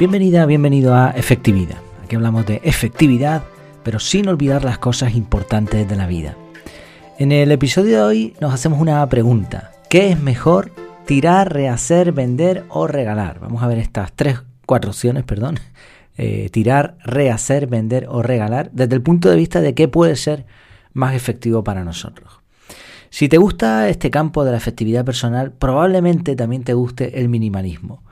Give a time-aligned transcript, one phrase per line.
[0.00, 1.76] Bienvenida, bienvenido a Efectividad.
[2.02, 3.42] Aquí hablamos de efectividad,
[3.82, 6.38] pero sin olvidar las cosas importantes de la vida.
[7.18, 9.72] En el episodio de hoy nos hacemos una pregunta.
[9.90, 10.72] ¿Qué es mejor
[11.04, 13.40] tirar, rehacer, vender o regalar?
[13.40, 15.58] Vamos a ver estas tres, cuatro opciones, perdón.
[16.16, 20.46] Eh, tirar, rehacer, vender o regalar desde el punto de vista de qué puede ser
[20.94, 22.40] más efectivo para nosotros.
[23.10, 28.02] Si te gusta este campo de la efectividad personal, probablemente también te guste el minimalismo.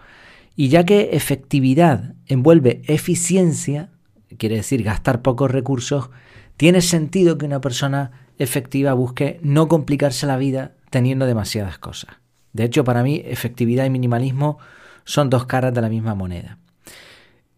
[0.61, 3.91] Y ya que efectividad envuelve eficiencia,
[4.39, 6.11] quiere decir gastar pocos recursos,
[6.57, 12.17] tiene sentido que una persona efectiva busque no complicarse la vida teniendo demasiadas cosas.
[12.53, 14.59] De hecho, para mí, efectividad y minimalismo
[15.05, 16.59] son dos caras de la misma moneda.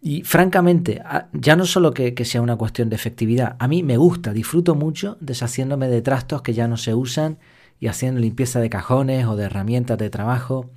[0.02, 1.00] Y francamente,
[1.32, 5.16] ya no solo que, sea una cuestión de efectividad, a mí me gusta, disfruto mucho
[5.20, 7.38] deshaciéndome de trastos que ya no se usan
[7.78, 10.68] y haciendo limpieza de cajones o de herramientas de trabajo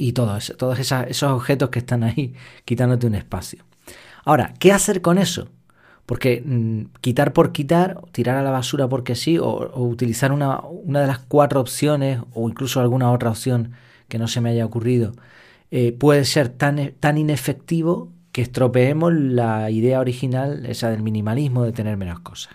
[0.00, 2.34] y todo eso, todos esos objetos que están ahí
[2.64, 3.64] quitándote un espacio.
[4.24, 5.48] Ahora, ¿qué hacer con eso?
[6.06, 11.00] Porque mm, quitar por quitar, tirar a la basura porque sí, o, utilizar una, una,
[11.00, 13.72] de las cuatro opciones, o incluso alguna otra opción
[14.08, 15.12] que no se me haya ocurrido,
[15.70, 21.72] eh, puede ser tan, tan inefectivo que estropeemos la idea original, esa del minimalismo, de
[21.72, 22.54] tener menos cosas.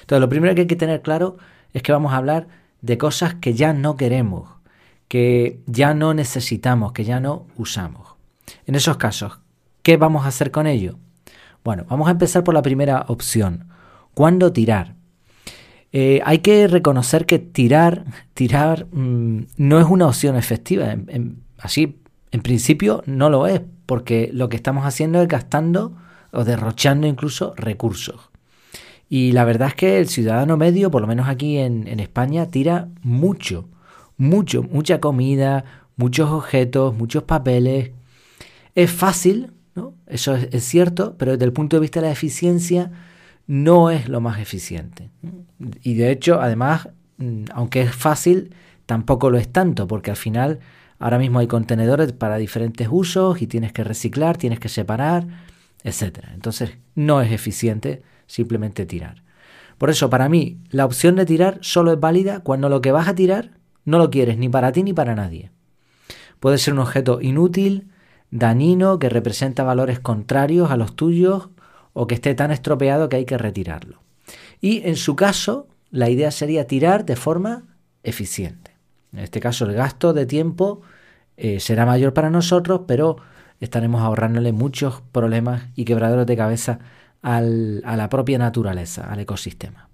[0.00, 1.36] Entonces, lo primero que hay que tener claro
[1.72, 2.46] es que vamos a hablar
[2.80, 4.50] de cosas que ya no queremos,
[5.08, 8.14] que ya no necesitamos, que ya no usamos.
[8.66, 9.40] En esos casos,
[9.82, 10.98] ¿qué vamos a hacer con ello?
[11.62, 13.68] Bueno, vamos a empezar por la primera opción.
[14.12, 14.94] ¿Cuándo tirar?
[15.92, 20.94] Eh, hay que reconocer que tirar, tirar mm, no es una opción efectiva.
[21.58, 21.98] así,
[22.30, 25.96] en principio, no lo es, porque lo que estamos haciendo es gastando
[26.32, 28.30] o derrochando incluso recursos.
[29.08, 32.50] Y la verdad es que el ciudadano medio, por lo menos aquí en, en España,
[32.50, 33.68] tira mucho
[34.16, 35.64] mucho, mucha comida,
[35.96, 37.92] muchos objetos, muchos papeles.
[38.74, 39.94] Es fácil, ¿no?
[40.06, 42.90] Eso es, cierto, pero desde el punto de vista de la eficiencia
[43.46, 45.10] no es lo más eficiente.
[45.82, 48.54] Y de hecho, además, mm, aunque es fácil,
[48.86, 50.60] tampoco lo es tanto, porque al final
[50.98, 55.26] ahora mismo hay contenedores para diferentes usos y tienes que reciclar, tienes que separar,
[55.82, 56.20] etc.
[56.32, 59.22] Entonces, no es eficiente simplemente tirar.
[59.78, 63.08] Por eso, para mí, la opción de tirar solo es válida cuando lo que vas
[63.08, 63.50] a tirar
[63.84, 65.50] no lo quieres ni para ti ni para nadie.
[66.40, 67.90] Puede ser un objeto inútil,
[68.30, 71.50] dañino, que representa valores contrarios a los tuyos
[71.92, 74.02] o que esté tan estropeado que hay que retirarlo.
[74.60, 77.64] Y en su caso, la idea sería tirar de forma
[78.02, 78.72] eficiente.
[79.12, 80.82] En este caso, el gasto de tiempo
[81.36, 83.16] eh, será mayor para nosotros, pero
[83.60, 86.78] estaremos ahorrándole muchos problemas y quebraderos de cabeza
[87.22, 89.88] a la propia naturaleza, al ecosistema.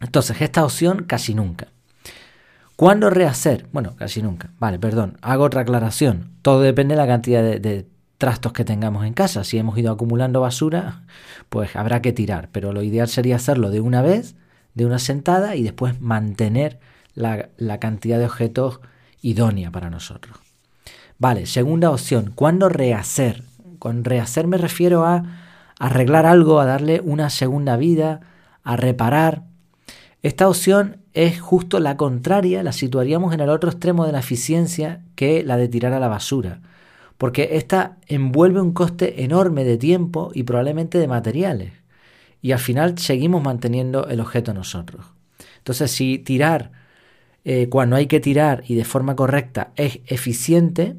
[0.00, 1.73] Entonces, esta opción casi nunca.
[2.76, 3.68] ¿Cuándo rehacer?
[3.72, 4.50] Bueno, casi nunca.
[4.58, 5.16] Vale, perdón.
[5.22, 6.32] Hago otra aclaración.
[6.42, 7.86] Todo depende de la cantidad de,
[8.18, 9.44] trastos que tengamos en casa.
[9.44, 11.02] Si hemos ido acumulando basura,
[11.48, 12.48] pues habrá que tirar.
[12.52, 14.34] Pero lo ideal sería hacerlo de una vez,
[14.74, 16.80] de una sentada y después mantener
[17.14, 17.48] la,
[17.78, 18.80] cantidad de objetos
[19.22, 20.36] idónea para nosotros.
[21.18, 22.32] Vale, segunda opción.
[22.34, 23.44] ¿Cuándo rehacer?
[23.78, 25.22] Con rehacer me refiero a
[25.78, 28.20] arreglar algo, a darle una segunda vida,
[28.64, 29.44] a reparar.
[30.24, 35.02] Esta opción es justo la contraria, la situaríamos en el otro extremo de la eficiencia
[35.16, 36.62] que la de tirar a la basura,
[37.18, 41.74] porque esta envuelve un coste enorme de tiempo y probablemente de materiales,
[42.40, 45.04] y al final seguimos manteniendo el objeto nosotros.
[45.58, 46.72] Entonces, si tirar
[47.44, 50.96] eh, cuando hay que tirar y de forma correcta es eficiente,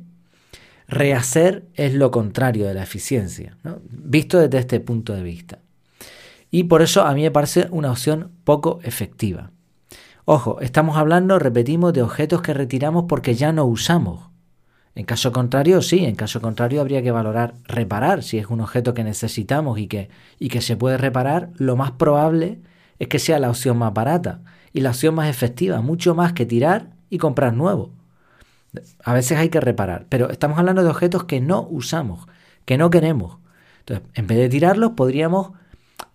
[0.87, 3.57] rehacer es lo contrario de la eficiencia,
[3.89, 5.64] visto desde este punto de vista.
[6.55, 9.51] Y por eso a mí me parece una opción poco efectiva.
[10.23, 14.29] Ojo, estamos hablando, repetimos, de objetos que retiramos porque ya no usamos.
[14.95, 18.23] En caso contrario, sí, en caso contrario habría que valorar reparar.
[18.23, 20.07] Si es un objeto que necesitamos y que,
[20.39, 22.61] y que se puede reparar, lo más probable
[22.99, 24.39] es que sea la opción más barata
[24.71, 27.91] y la opción más efectiva, mucho más que tirar y comprar nuevo.
[29.03, 32.29] A veces hay que reparar, pero estamos hablando de objetos que no usamos,
[32.63, 33.39] que no queremos.
[33.79, 35.51] Entonces, en vez de tirarlos, podríamos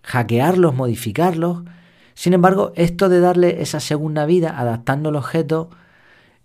[0.03, 1.63] hackearlos, modificarlos,
[2.13, 5.69] sin embargo, esto de darle esa segunda vida adaptando el objeto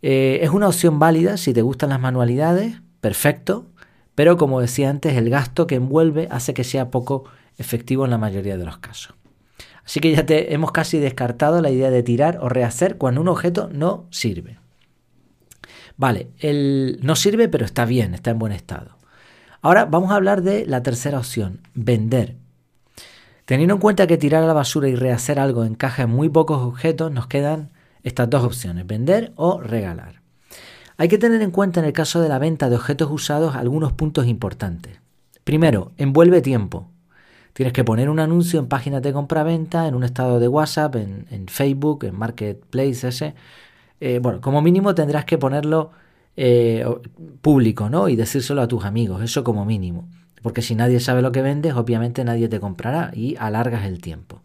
[0.03, 3.67] eh, es una opción válida si te gustan las manualidades, perfecto,
[4.15, 7.25] pero como decía antes, el gasto que envuelve hace que sea poco
[7.59, 9.15] efectivo en la mayoría de los casos.
[9.85, 13.29] Así que ya te hemos casi descartado la idea de tirar o rehacer cuando un
[13.29, 14.59] objeto no sirve.
[15.97, 16.29] Vale,
[17.03, 18.97] no sirve pero está bien, está en buen estado.
[19.63, 22.37] Ahora vamos a hablar de la tercera opción, vender.
[23.47, 26.63] Teniendo en cuenta que tirar a la basura y rehacer algo encaja en muy pocos
[26.63, 27.71] objetos, nos quedan
[28.03, 30.21] estas dos opciones, vender o regalar.
[30.97, 33.93] Hay que tener en cuenta en el caso de la venta de objetos usados algunos
[33.93, 35.01] puntos importantes.
[35.45, 36.91] Primero, envuelve tiempo.
[37.53, 41.47] Tienes que poner un anuncio en páginas de compraventa, en un estado de WhatsApp, en,
[41.47, 43.35] Facebook, en Marketplace
[44.01, 45.93] eh, bueno, como mínimo tendrás que ponerlo
[46.37, 46.85] eh,
[47.41, 48.09] público, ¿no?
[48.09, 50.09] Y decírselo a tus amigos, eso como mínimo.
[50.47, 54.43] Porque si nadie sabe lo que vendes, obviamente nadie te comprará y alargas el tiempo.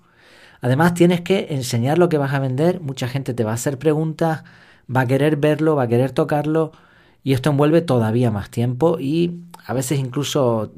[0.60, 2.82] Además, tienes que enseñar lo que vas a vender.
[2.82, 4.44] Mucha gente te va a hacer preguntas,
[4.90, 6.72] va a querer verlo, va a querer tocarlo.
[7.24, 10.74] Y esto envuelve todavía más tiempo y a veces incluso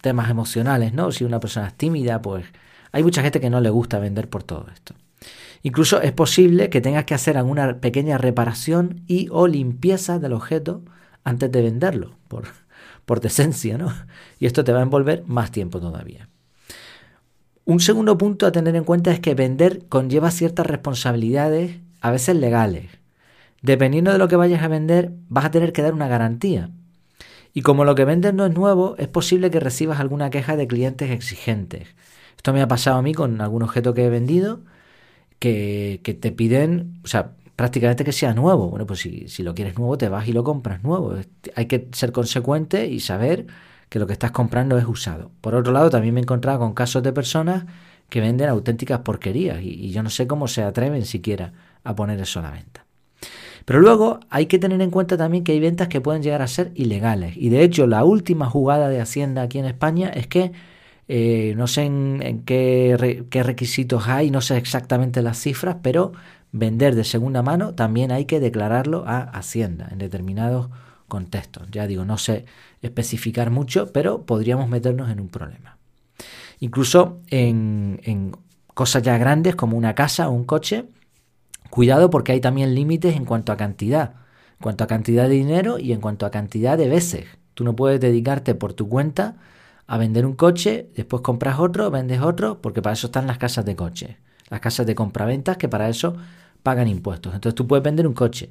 [0.00, 1.12] temas emocionales, ¿no?
[1.12, 2.46] Si una persona es tímida, pues
[2.90, 4.94] hay mucha gente que no le gusta vender por todo esto.
[5.62, 10.80] Incluso es posible que tengas que hacer alguna pequeña reparación y o limpieza del objeto
[11.22, 12.44] antes de venderlo, por,
[13.04, 13.92] por decencia, ¿no?
[14.38, 16.28] Y esto te va a envolver más tiempo todavía.
[17.64, 22.36] Un segundo punto a tener en cuenta es que vender conlleva ciertas responsabilidades, a veces
[22.36, 22.90] legales.
[23.62, 26.70] Dependiendo de lo que vayas a vender, vas a tener que dar una garantía.
[27.54, 30.66] Y como lo que vendes no es nuevo, es posible que recibas alguna queja de
[30.66, 31.88] clientes exigentes.
[32.36, 34.60] Esto me ha pasado a mí con algún objeto que he vendido
[35.38, 38.68] que, te piden, o sea, prácticamente que sea nuevo.
[38.68, 41.14] Bueno, pues si, si, lo quieres nuevo, te vas y lo compras nuevo.
[41.54, 43.46] Hay que ser consecuente y saber
[43.88, 45.30] que lo que estás comprando es usado.
[45.40, 47.64] Por otro lado, también me he encontrado con casos de personas
[48.08, 51.52] que venden auténticas porquerías y, yo no sé cómo se atreven siquiera
[51.82, 52.86] a poner eso a la venta.
[53.64, 56.46] Pero luego hay que tener en cuenta también que hay ventas que pueden llegar a
[56.46, 57.36] ser ilegales.
[57.36, 60.52] Y de hecho, la última jugada de Hacienda aquí en España es que
[61.08, 66.12] eh, no sé en, qué, requisitos hay, no sé exactamente las cifras, pero
[66.54, 70.70] vender de segunda mano también hay que declararlo a Hacienda en determinados
[71.08, 71.68] contextos.
[71.72, 72.46] Ya digo, no sé
[72.80, 75.78] especificar mucho, pero podríamos meternos en un problema.
[76.60, 78.36] Incluso en, en
[78.72, 80.86] cosas ya grandes como una casa o un coche,
[81.70, 85.80] Cuidado porque hay también límites en cuanto a cantidad, en cuanto a cantidad de dinero
[85.80, 87.24] y en cuanto a cantidad de veces.
[87.54, 89.38] Tú no puedes dedicarte por tu cuenta
[89.88, 93.64] a vender un coche, después compras otro, vendes otro, porque para eso están las casas
[93.64, 94.18] de coche,
[94.50, 96.16] las casas de compraventas que para eso
[96.64, 97.32] pagan impuestos.
[97.32, 98.50] Entonces tú puedes vender un coche,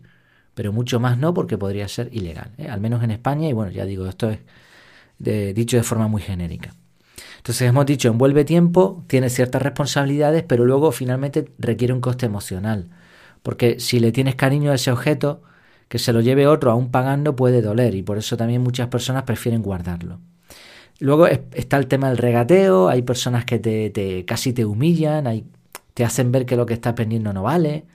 [0.54, 2.70] pero mucho más no porque podría ser ilegal, ¿eh?
[2.70, 4.40] al menos en España y bueno, ya digo, esto es
[5.20, 6.74] dicho de forma muy genérica.
[7.38, 12.90] Entonces hemos dicho, envuelve tiempo, tiene ciertas responsabilidades, pero luego finalmente requiere un coste emocional.
[13.42, 15.42] Porque si le tienes cariño a ese objeto,
[15.90, 19.24] que se lo lleve otro aún pagando puede doler y por eso también muchas personas
[19.24, 20.20] prefieren guardarlo.
[21.00, 25.46] Luego está el tema del regateo, hay personas que te, casi te humillan, hay,
[25.94, 27.86] te hacen ver que lo que estás vendiendo no vale.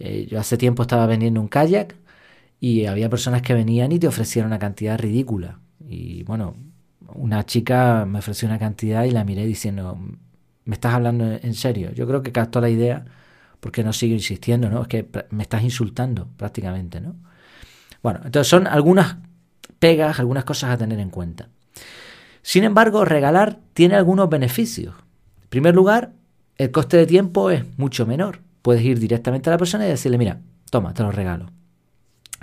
[0.00, 1.94] Eh, yo hace tiempo estaba vendiendo un kayak
[2.58, 5.60] y había personas que venían y te ofrecían una cantidad ridícula.
[5.88, 6.56] Y bueno,
[7.14, 9.98] una chica me ofreció una cantidad y la miré diciendo,
[10.64, 11.92] ¿me estás hablando en serio?
[11.92, 13.04] Yo creo que captó la idea
[13.60, 14.82] porque no sigo insistiendo, ¿no?
[14.82, 17.14] Es que me estás insultando prácticamente, ¿no?
[18.02, 19.16] Bueno, entonces son algunas
[19.78, 21.48] pegas, algunas cosas a tener en cuenta.
[22.42, 24.94] Sin embargo, regalar tiene algunos beneficios.
[25.42, 26.12] En primer lugar,
[26.56, 28.40] el coste de tiempo es mucho menor.
[28.62, 30.40] Puedes ir directamente a la persona y decirle, mira,
[30.70, 31.50] toma, te lo regalo.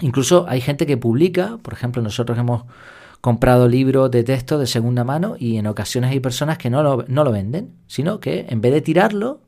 [0.01, 2.63] Incluso hay gente que publica, por ejemplo, nosotros hemos
[3.21, 7.05] comprado libros de texto de segunda mano y en ocasiones hay personas que no lo,
[7.07, 9.41] no lo venden, sino que en vez de tirarlo,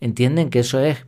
[0.00, 1.06] entienden que eso es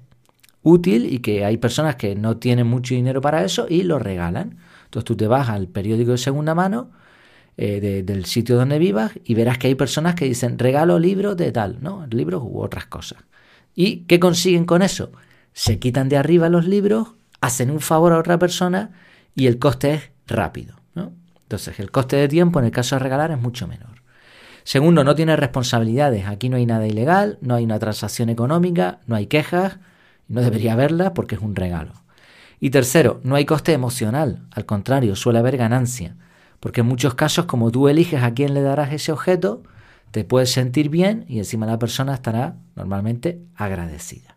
[0.62, 4.58] útil y que hay personas que no tienen mucho dinero para eso y lo regalan.
[4.84, 6.90] Entonces tú te vas al periódico de segunda mano
[7.56, 11.52] eh, del sitio donde vivas y verás que hay personas que dicen regalo libros de
[11.52, 12.06] tal, ¿no?
[12.10, 13.18] Libros u otras cosas.
[13.74, 15.12] ¿Y qué consiguen con eso?
[15.52, 18.92] Se quitan de arriba los libros, hacen un favor a otra persona
[19.34, 21.12] y el coste es rápido, ¿no?
[21.42, 24.02] Entonces el coste de tiempo en el caso de regalar es mucho menor.
[24.64, 26.26] Segundo, no tiene responsabilidades.
[26.26, 29.78] Aquí no hay nada ilegal, no hay una transacción económica, no hay quejas,
[30.26, 31.92] no debería haberla porque es un regalo.
[32.60, 36.16] Y tercero, no hay coste emocional, al contrario, suele haber ganancia,
[36.60, 39.62] porque en muchos casos como tú eliges a quién le darás ese objeto,
[40.14, 44.36] te puedes sentir bien y encima la persona estará normalmente agradecida.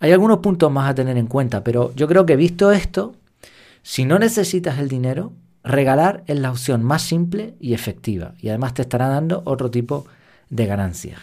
[0.00, 3.14] Hay algunos puntos más a tener en cuenta, pero yo creo que visto esto,
[3.84, 8.74] si no necesitas el dinero, regalar es la opción más simple y efectiva y además
[8.74, 10.06] te estará dando otro tipo
[10.50, 11.20] de ganancias.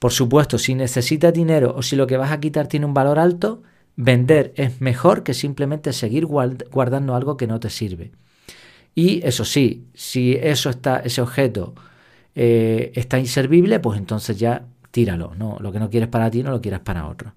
[0.00, 3.20] Por supuesto, si necesitas dinero o si lo que vas a quitar tiene un valor
[3.20, 3.62] alto,
[3.94, 8.10] vender es mejor que simplemente seguir guardando algo que no te sirve.
[8.96, 11.76] Y eso sí, si eso está, ese objeto
[12.34, 15.34] eh, está inservible, pues entonces ya tíralo.
[15.36, 15.56] ¿no?
[15.60, 17.34] Lo que no quieres para ti no lo quieras para otro.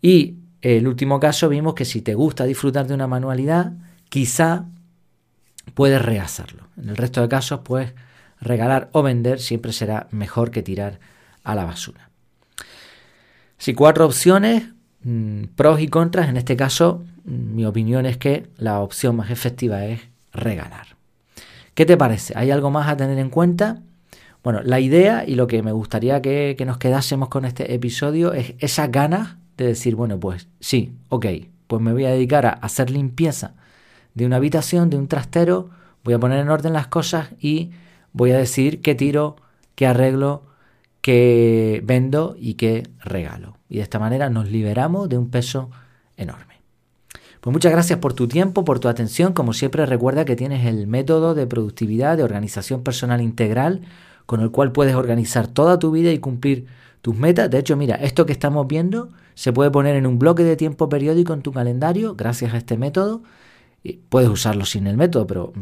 [0.00, 3.72] Y el último caso vimos que si te gusta disfrutar de una manualidad,
[4.08, 4.66] quizá
[5.74, 6.68] puedes rehacerlo.
[6.76, 7.92] En el resto de casos, pues
[8.40, 10.98] regalar o vender siempre será mejor que tirar
[11.44, 12.10] a la basura.
[13.58, 14.64] Si cuatro opciones,
[15.04, 19.30] mm, pros y contras, en este caso mm, mi opinión es que la opción más
[19.30, 20.00] efectiva es
[20.32, 20.96] regalar.
[21.74, 22.34] ¿Qué te parece?
[22.36, 23.80] ¿Hay algo más a tener en cuenta?
[24.42, 28.32] Bueno, la idea y lo que me gustaría que, que nos quedásemos con este episodio
[28.32, 31.26] es esas ganas de decir, bueno, pues sí, ok,
[31.66, 33.54] pues me voy a dedicar a hacer limpieza
[34.14, 35.70] de una habitación, de un trastero,
[36.04, 37.70] voy a poner en orden las cosas y
[38.12, 39.36] voy a decir qué tiro,
[39.74, 40.42] qué arreglo,
[41.00, 43.56] qué vendo y qué regalo.
[43.68, 45.70] Y de esta manera nos liberamos de un peso
[46.16, 46.60] enorme.
[47.40, 49.32] Pues muchas gracias por tu tiempo, por tu atención.
[49.32, 53.80] Como siempre recuerda que tienes el método de productividad, de organización personal integral,
[54.26, 56.66] con el cual puedes organizar toda tu vida y cumplir
[57.02, 57.50] tus metas.
[57.50, 60.88] De hecho, mira, esto que estamos viendo se puede poner en un bloque de tiempo
[60.88, 63.22] periódico en tu calendario gracias a este método.
[64.08, 65.52] puedes usarlo sin el método, pero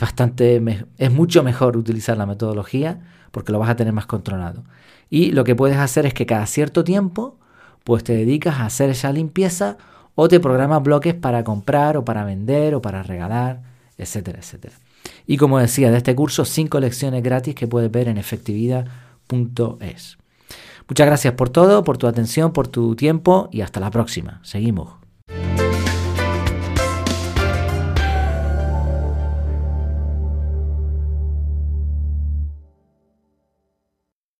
[0.00, 0.62] bastante,
[0.98, 4.64] es mucho mejor utilizar la metodología porque lo vas a tener más controlado.
[5.10, 7.38] Y lo que puedes hacer es que cada cierto tiempo,
[7.84, 9.76] pues te dedicas a hacer esa limpieza
[10.14, 13.62] o te programas bloques para comprar o para vender o para regalar,
[13.98, 14.74] etcétera, etcétera.
[15.26, 20.18] Y como decía, de este curso, cinco lecciones gratis que puedes ver en efectividad.es.
[20.88, 24.40] Muchas gracias por todo, por tu atención, por tu tiempo y hasta la próxima.
[24.42, 24.90] Seguimos.